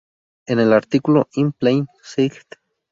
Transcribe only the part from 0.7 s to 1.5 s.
artículo